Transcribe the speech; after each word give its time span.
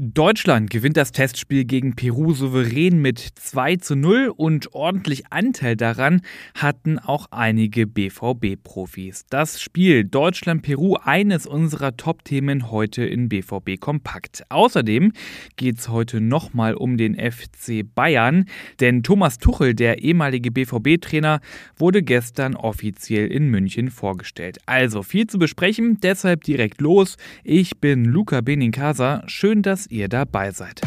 Deutschland 0.00 0.70
gewinnt 0.70 0.96
das 0.96 1.10
Testspiel 1.10 1.64
gegen 1.64 1.96
Peru 1.96 2.32
souverän 2.32 3.02
mit 3.02 3.18
2 3.18 3.76
zu 3.76 3.96
0 3.96 4.32
und 4.36 4.72
ordentlich 4.72 5.32
Anteil 5.32 5.74
daran 5.74 6.20
hatten 6.54 7.00
auch 7.00 7.26
einige 7.32 7.88
BVB-Profis. 7.88 9.26
Das 9.28 9.60
Spiel 9.60 10.04
Deutschland-Peru 10.04 10.98
eines 11.02 11.48
unserer 11.48 11.96
Top-Themen 11.96 12.70
heute 12.70 13.04
in 13.04 13.28
BVB 13.28 13.80
Kompakt. 13.80 14.44
Außerdem 14.50 15.12
geht 15.56 15.80
es 15.80 15.88
heute 15.88 16.20
nochmal 16.20 16.74
um 16.74 16.96
den 16.96 17.16
FC 17.16 17.82
Bayern, 17.92 18.44
denn 18.78 19.02
Thomas 19.02 19.38
Tuchel, 19.38 19.74
der 19.74 20.00
ehemalige 20.00 20.52
BVB-Trainer, 20.52 21.40
wurde 21.76 22.04
gestern 22.04 22.54
offiziell 22.54 23.26
in 23.26 23.48
München 23.48 23.90
vorgestellt. 23.90 24.58
Also 24.64 25.02
viel 25.02 25.26
zu 25.26 25.40
besprechen, 25.40 25.98
deshalb 26.00 26.44
direkt 26.44 26.80
los. 26.80 27.16
Ich 27.42 27.80
bin 27.80 28.04
Luca 28.04 28.42
Benincasa. 28.42 29.24
Schön, 29.26 29.62
dass 29.62 29.87
ihr 29.88 30.08
dabei 30.08 30.50
seid. 30.50 30.80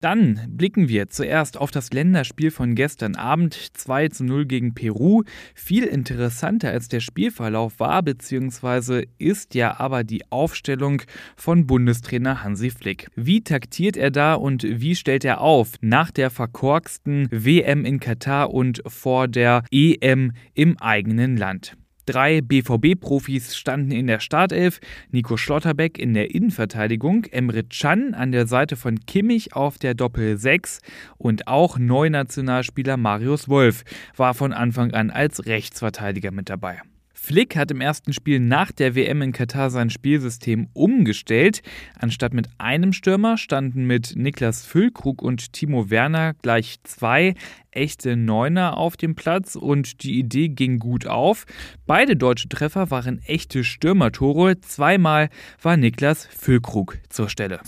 Dann 0.00 0.40
blicken 0.48 0.88
wir 0.88 1.08
zuerst 1.08 1.56
auf 1.56 1.72
das 1.72 1.92
Länderspiel 1.92 2.52
von 2.52 2.76
gestern 2.76 3.16
Abend 3.16 3.54
2 3.54 4.08
zu 4.10 4.22
0 4.22 4.46
gegen 4.46 4.72
Peru. 4.72 5.24
Viel 5.56 5.82
interessanter 5.82 6.70
als 6.70 6.86
der 6.86 7.00
Spielverlauf 7.00 7.80
war 7.80 8.04
bzw. 8.04 9.06
ist 9.18 9.56
ja 9.56 9.80
aber 9.80 10.04
die 10.04 10.22
Aufstellung 10.30 11.02
von 11.36 11.66
Bundestrainer 11.66 12.44
Hansi 12.44 12.70
Flick. 12.70 13.08
Wie 13.16 13.42
taktiert 13.42 13.96
er 13.96 14.12
da 14.12 14.34
und 14.34 14.62
wie 14.62 14.94
stellt 14.94 15.24
er 15.24 15.40
auf 15.40 15.72
nach 15.80 16.12
der 16.12 16.30
verkorksten 16.30 17.26
WM 17.32 17.84
in 17.84 17.98
Katar 17.98 18.54
und 18.54 18.80
vor 18.86 19.26
der 19.26 19.64
EM 19.72 20.30
im 20.54 20.78
eigenen 20.78 21.36
Land? 21.36 21.76
Drei 22.08 22.40
BVB-Profis 22.40 23.54
standen 23.54 23.90
in 23.90 24.06
der 24.06 24.20
Startelf, 24.20 24.80
Nico 25.10 25.36
Schlotterbeck 25.36 25.98
in 25.98 26.14
der 26.14 26.34
Innenverteidigung, 26.34 27.26
Emre 27.26 27.64
Can 27.64 28.14
an 28.14 28.32
der 28.32 28.46
Seite 28.46 28.76
von 28.76 28.98
Kimmich 29.00 29.54
auf 29.54 29.76
der 29.76 29.92
Doppel 29.92 30.38
6 30.38 30.80
und 31.18 31.48
auch 31.48 31.76
Neunationalspieler 31.78 32.96
Marius 32.96 33.50
Wolf 33.50 33.84
war 34.16 34.32
von 34.32 34.54
Anfang 34.54 34.92
an 34.92 35.10
als 35.10 35.44
Rechtsverteidiger 35.44 36.30
mit 36.30 36.48
dabei. 36.48 36.80
Flick 37.20 37.56
hat 37.56 37.70
im 37.70 37.80
ersten 37.80 38.12
Spiel 38.12 38.40
nach 38.40 38.72
der 38.72 38.94
WM 38.94 39.20
in 39.20 39.32
Katar 39.32 39.70
sein 39.70 39.90
Spielsystem 39.90 40.68
umgestellt. 40.72 41.62
Anstatt 41.98 42.32
mit 42.32 42.48
einem 42.58 42.92
Stürmer 42.92 43.36
standen 43.36 43.86
mit 43.86 44.14
Niklas 44.16 44.64
Füllkrug 44.64 45.20
und 45.20 45.52
Timo 45.52 45.90
Werner 45.90 46.34
gleich 46.34 46.76
zwei 46.84 47.34
echte 47.70 48.16
Neuner 48.16 48.76
auf 48.76 48.96
dem 48.96 49.14
Platz 49.14 49.54
und 49.56 50.02
die 50.02 50.18
Idee 50.18 50.48
ging 50.48 50.78
gut 50.78 51.06
auf. 51.06 51.44
Beide 51.86 52.16
deutsche 52.16 52.48
Treffer 52.48 52.90
waren 52.90 53.20
echte 53.26 53.62
Stürmertore. 53.62 54.60
Zweimal 54.60 55.28
war 55.62 55.76
Niklas 55.76 56.26
Füllkrug 56.26 56.98
zur 57.08 57.28
Stelle. 57.28 57.60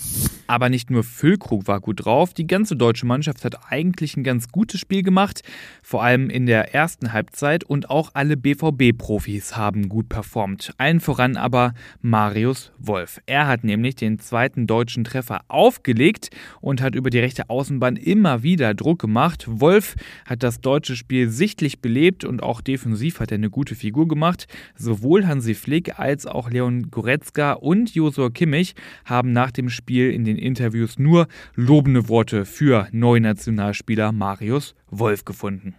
Aber 0.46 0.68
nicht 0.68 0.90
nur 0.90 1.04
Füllkrug 1.04 1.68
war 1.68 1.80
gut 1.80 2.04
drauf, 2.04 2.34
die 2.34 2.46
ganze 2.46 2.76
deutsche 2.76 3.06
Mannschaft 3.06 3.44
hat 3.44 3.70
eigentlich 3.70 4.16
ein 4.16 4.24
ganz 4.24 4.48
gutes 4.48 4.80
Spiel 4.80 5.02
gemacht, 5.02 5.42
vor 5.90 6.04
allem 6.04 6.30
in 6.30 6.46
der 6.46 6.72
ersten 6.72 7.12
Halbzeit 7.12 7.64
und 7.64 7.90
auch 7.90 8.10
alle 8.14 8.36
BVB-Profis 8.36 9.56
haben 9.56 9.88
gut 9.88 10.08
performt. 10.08 10.72
Allen 10.78 11.00
voran 11.00 11.36
aber 11.36 11.74
Marius 12.00 12.70
Wolf. 12.78 13.20
Er 13.26 13.48
hat 13.48 13.64
nämlich 13.64 13.96
den 13.96 14.20
zweiten 14.20 14.68
deutschen 14.68 15.02
Treffer 15.02 15.40
aufgelegt 15.48 16.30
und 16.60 16.80
hat 16.80 16.94
über 16.94 17.10
die 17.10 17.18
rechte 17.18 17.50
Außenbahn 17.50 17.96
immer 17.96 18.44
wieder 18.44 18.72
Druck 18.72 19.00
gemacht. 19.00 19.46
Wolf 19.48 19.96
hat 20.24 20.44
das 20.44 20.60
deutsche 20.60 20.94
Spiel 20.94 21.28
sichtlich 21.28 21.80
belebt 21.80 22.24
und 22.24 22.40
auch 22.40 22.60
defensiv 22.60 23.18
hat 23.18 23.32
er 23.32 23.38
eine 23.38 23.50
gute 23.50 23.74
Figur 23.74 24.06
gemacht. 24.06 24.46
Sowohl 24.76 25.26
Hansi 25.26 25.54
Flick 25.54 25.98
als 25.98 26.24
auch 26.24 26.50
Leon 26.50 26.92
Goretzka 26.92 27.54
und 27.54 27.92
Josua 27.96 28.30
Kimmich 28.30 28.76
haben 29.04 29.32
nach 29.32 29.50
dem 29.50 29.68
Spiel 29.68 30.12
in 30.12 30.24
den 30.24 30.38
Interviews 30.38 31.00
nur 31.00 31.26
lobende 31.56 32.08
Worte 32.08 32.44
für 32.44 32.86
Neunationalspieler 32.92 34.12
Marius 34.12 34.76
Wolf 34.90 35.24
gefunden. 35.24 35.74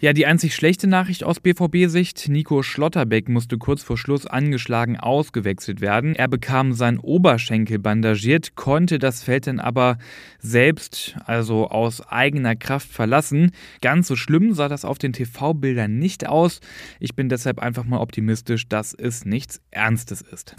Ja, 0.00 0.12
die 0.12 0.26
einzig 0.26 0.54
schlechte 0.54 0.88
Nachricht 0.88 1.22
aus 1.22 1.38
BVB-Sicht, 1.38 2.28
Nico 2.28 2.62
Schlotterbeck 2.62 3.28
musste 3.28 3.56
kurz 3.56 3.82
vor 3.82 3.96
Schluss 3.96 4.26
angeschlagen 4.26 4.98
ausgewechselt 4.98 5.80
werden. 5.80 6.16
Er 6.16 6.26
bekam 6.26 6.72
seinen 6.72 6.98
Oberschenkel 6.98 7.78
bandagiert, 7.78 8.56
konnte 8.56 8.98
das 8.98 9.22
Feld 9.22 9.46
dann 9.46 9.60
aber 9.60 9.98
selbst, 10.40 11.16
also 11.24 11.68
aus 11.68 12.00
eigener 12.00 12.56
Kraft 12.56 12.88
verlassen. 12.88 13.52
Ganz 13.80 14.08
so 14.08 14.16
schlimm 14.16 14.54
sah 14.54 14.68
das 14.68 14.84
auf 14.84 14.98
den 14.98 15.12
TV-Bildern 15.12 15.98
nicht 15.98 16.28
aus. 16.28 16.60
Ich 16.98 17.14
bin 17.14 17.28
deshalb 17.28 17.60
einfach 17.60 17.84
mal 17.84 18.00
optimistisch, 18.00 18.68
dass 18.68 18.94
es 18.94 19.24
nichts 19.24 19.60
Ernstes 19.70 20.20
ist. 20.20 20.56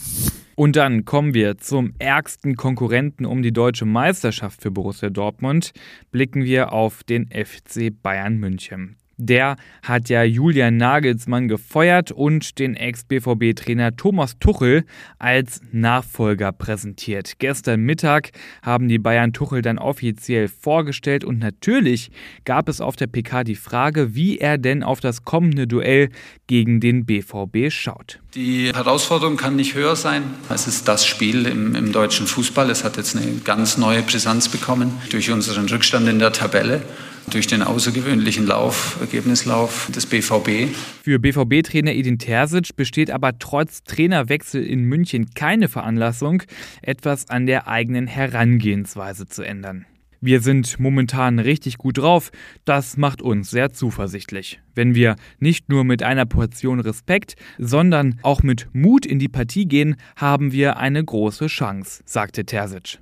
Und 0.56 0.75
dann 0.75 1.06
kommen 1.06 1.34
wir 1.34 1.58
zum 1.58 1.94
ärgsten 2.00 2.56
Konkurrenten 2.56 3.25
um 3.25 3.41
die 3.41 3.53
deutsche 3.53 3.86
Meisterschaft 3.86 4.62
für 4.62 4.72
Borussia 4.72 5.09
Dortmund. 5.09 5.72
Blicken 6.12 6.44
wir 6.44 6.74
auf 6.74 7.03
den 7.03 7.28
FC 7.28 7.91
Bayern 8.02 8.38
München. 8.38 8.97
Der 9.18 9.57
hat 9.84 10.09
ja 10.09 10.24
Julian 10.24 10.78
Nagelsmann 10.78 11.47
gefeuert 11.47 12.12
und 12.12 12.57
den 12.59 12.75
Ex-BVB-Trainer 12.75 13.96
Thomas 13.96 14.38
Tuchel 14.40 14.85
als 15.19 15.62
Nachfolger 15.72 16.51
präsentiert. 16.51 17.34
Gestern 17.40 17.81
Mittag 17.81 18.31
haben 18.62 18.88
die 18.88 19.00
Bayern 19.00 19.34
Tuchel 19.34 19.62
dann 19.62 19.78
offiziell 19.78 20.47
vorgestellt 20.47 21.23
und 21.23 21.40
natürlich 21.40 22.12
gab 22.46 22.69
es 22.69 22.81
auf 22.81 22.96
der 22.96 23.07
PK 23.07 23.44
die 23.44 23.56
Frage, 23.56 24.16
wie 24.16 24.40
er 24.40 24.57
denn 24.57 24.84
auf 24.84 25.00
das 25.00 25.23
kommende 25.23 25.68
Duell 25.68 26.09
gegen 26.47 26.79
den 26.79 27.06
BVB 27.06 27.69
schaut. 27.69 28.19
Die 28.35 28.73
Herausforderung 28.73 29.38
kann 29.38 29.56
nicht 29.56 29.75
höher 29.75 29.96
sein. 29.96 30.23
Es 30.50 30.68
ist 30.68 30.88
das 30.88 31.06
Spiel 31.06 31.46
im, 31.46 31.75
im 31.75 31.91
deutschen 31.91 32.25
Fußball. 32.25 32.69
Es 32.69 32.84
hat 32.84 32.97
jetzt 32.97 33.16
eine 33.16 33.28
ganz 33.44 33.78
neue 33.78 34.02
Brisanz 34.02 34.50
bekommen 34.50 34.91
durch 35.12 35.29
unseren 35.29 35.69
Rückstand 35.69 36.07
in 36.07 36.19
der 36.19 36.31
Tabelle 36.31 36.81
durch 37.29 37.47
den 37.47 37.62
außergewöhnlichen 37.63 38.47
Lauf, 38.47 38.97
Ergebnislauf 39.03 39.91
des 39.94 40.06
BVB. 40.06 40.74
Für 41.03 41.19
BVB-Trainer 41.19 41.94
Edin 41.94 42.18
Terzic 42.18 42.75
besteht 42.75 43.12
aber 43.12 43.38
trotz 43.38 43.84
Trainerwechsel 43.84 44.66
in 44.66 44.86
München 44.86 45.31
keine 45.36 45.68
Veranlassung, 45.68 46.44
etwas 46.81 47.30
an 47.30 47.46
der 47.46 47.68
eigenen 47.68 48.08
Herangehensweise 48.08 49.28
zu 49.28 49.44
ändern. 49.44 49.86
Wir 50.22 50.40
sind 50.40 50.80
momentan 50.80 51.38
richtig 51.38 51.78
gut 51.78 51.97
drauf. 51.97 52.31
Das 52.64 52.96
macht 52.96 53.22
uns 53.22 53.50
sehr 53.50 53.74
zuversichtlich. 53.74 54.62
Wenn 54.74 54.96
wir 54.96 55.18
nicht 55.40 55.68
nur 55.68 55.84
mit 55.84 56.02
einer 56.02 56.25
Portion 56.25 56.80
Respekt, 56.80 57.35
sondern 57.58 58.20
auch 58.22 58.41
mit 58.41 58.70
Mut 58.72 59.06
in 59.06 59.20
die 59.20 59.28
Partie 59.28 59.66
gehen, 59.66 59.97
haben 60.16 60.53
wir 60.53 60.78
eine 60.78 61.03
große 61.03 61.47
Chance, 61.47 62.03
sagte 62.06 62.46
Terzic. 62.46 63.00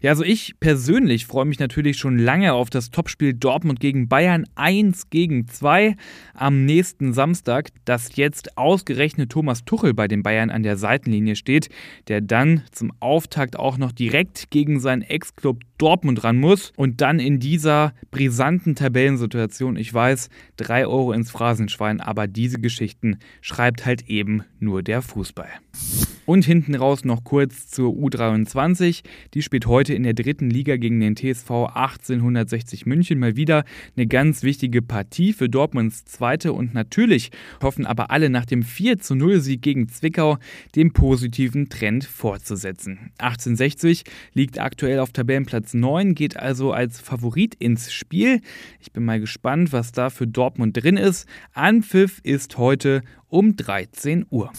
Ja, 0.00 0.10
also 0.10 0.24
ich 0.24 0.54
persönlich 0.60 1.26
freue 1.26 1.46
mich 1.46 1.58
natürlich 1.58 1.96
schon 1.96 2.18
lange 2.18 2.52
auf 2.52 2.68
das 2.70 2.90
Topspiel 2.90 3.32
Dortmund 3.32 3.80
gegen 3.80 4.08
Bayern 4.08 4.44
1 4.54 5.08
gegen 5.10 5.48
2 5.48 5.96
am 6.34 6.64
nächsten 6.64 7.12
Samstag, 7.12 7.70
dass 7.84 8.16
jetzt 8.16 8.58
ausgerechnet 8.58 9.30
Thomas 9.30 9.64
Tuchel 9.64 9.94
bei 9.94 10.06
den 10.06 10.22
Bayern 10.22 10.50
an 10.50 10.62
der 10.62 10.76
Seitenlinie 10.76 11.34
steht, 11.34 11.70
der 12.08 12.20
dann 12.20 12.62
zum 12.72 12.92
Auftakt 13.00 13.58
auch 13.58 13.78
noch 13.78 13.92
direkt 13.92 14.50
gegen 14.50 14.80
seinen 14.80 15.02
Ex-Club 15.02 15.60
Dortmund 15.78 16.24
ran 16.24 16.38
muss 16.38 16.72
und 16.76 17.00
dann 17.00 17.18
in 17.18 17.38
dieser 17.40 17.94
brisanten 18.10 18.74
Tabellensituation, 18.74 19.76
ich 19.76 19.92
weiß, 19.92 20.28
3 20.56 20.86
Euro 20.86 21.12
ins 21.12 21.30
Phrasenschwein, 21.30 22.00
aber 22.00 22.26
diese 22.26 22.60
Geschichten 22.60 23.18
schreibt 23.40 23.86
halt 23.86 24.08
eben 24.08 24.44
nur 24.58 24.82
der 24.82 25.02
Fußball. 25.02 25.48
Und 26.26 26.44
hinten 26.44 26.74
raus 26.74 27.04
noch 27.04 27.22
kurz 27.22 27.68
zur 27.68 27.94
U23. 27.94 29.02
Die 29.32 29.42
spielt 29.42 29.66
heute 29.66 29.94
in 29.94 30.02
der 30.02 30.12
dritten 30.12 30.50
Liga 30.50 30.76
gegen 30.76 30.98
den 30.98 31.14
TSV 31.14 31.50
1860 31.72 32.84
München. 32.84 33.20
Mal 33.20 33.36
wieder 33.36 33.64
eine 33.96 34.08
ganz 34.08 34.42
wichtige 34.42 34.82
Partie 34.82 35.32
für 35.32 35.48
Dortmunds 35.48 36.04
zweite. 36.04 36.52
Und 36.52 36.74
natürlich 36.74 37.30
hoffen 37.62 37.86
aber 37.86 38.10
alle 38.10 38.28
nach 38.28 38.44
dem 38.44 38.64
4 38.64 38.98
zu 38.98 39.14
0 39.14 39.38
Sieg 39.40 39.62
gegen 39.62 39.88
Zwickau 39.88 40.38
den 40.74 40.92
positiven 40.92 41.68
Trend 41.68 42.04
fortzusetzen. 42.04 43.12
1860 43.18 44.02
liegt 44.34 44.58
aktuell 44.58 44.98
auf 44.98 45.12
Tabellenplatz 45.12 45.74
9, 45.74 46.16
geht 46.16 46.36
also 46.36 46.72
als 46.72 47.00
Favorit 47.00 47.54
ins 47.54 47.92
Spiel. 47.92 48.40
Ich 48.80 48.90
bin 48.90 49.04
mal 49.04 49.20
gespannt, 49.20 49.72
was 49.72 49.92
da 49.92 50.10
für 50.10 50.26
Dortmund 50.26 50.76
drin 50.76 50.96
ist. 50.96 51.28
Anpfiff 51.52 52.18
ist 52.24 52.58
heute 52.58 53.02
um 53.28 53.54
13 53.54 54.26
Uhr. 54.28 54.50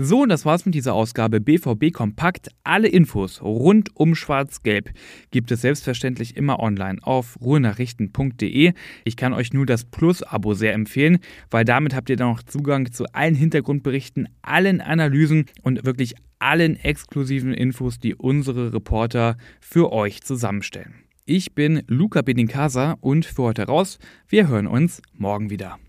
So, 0.00 0.26
das 0.26 0.44
war's 0.44 0.64
mit 0.64 0.76
dieser 0.76 0.94
Ausgabe 0.94 1.40
BVB 1.40 1.92
Kompakt. 1.92 2.50
Alle 2.62 2.86
Infos 2.86 3.42
rund 3.42 3.96
um 3.96 4.14
Schwarz-Gelb 4.14 4.90
gibt 5.32 5.50
es 5.50 5.62
selbstverständlich 5.62 6.36
immer 6.36 6.60
online 6.60 7.00
auf 7.02 7.36
ruhenachrichten.de. 7.40 8.74
Ich 9.02 9.16
kann 9.16 9.32
euch 9.32 9.52
nur 9.52 9.66
das 9.66 9.84
Plus-Abo 9.84 10.54
sehr 10.54 10.72
empfehlen, 10.72 11.18
weil 11.50 11.64
damit 11.64 11.96
habt 11.96 12.10
ihr 12.10 12.16
dann 12.16 12.30
noch 12.30 12.44
Zugang 12.44 12.92
zu 12.92 13.06
allen 13.12 13.34
Hintergrundberichten, 13.34 14.28
allen 14.40 14.80
Analysen 14.80 15.46
und 15.62 15.84
wirklich 15.84 16.14
allen 16.38 16.76
exklusiven 16.76 17.52
Infos, 17.52 17.98
die 17.98 18.14
unsere 18.14 18.72
Reporter 18.72 19.36
für 19.60 19.92
euch 19.92 20.22
zusammenstellen. 20.22 20.94
Ich 21.24 21.56
bin 21.56 21.82
Luca 21.88 22.22
Benincasa 22.22 22.96
und 23.00 23.26
für 23.26 23.42
heute 23.42 23.64
raus. 23.64 23.98
Wir 24.28 24.46
hören 24.46 24.68
uns 24.68 25.02
morgen 25.12 25.50
wieder. 25.50 25.80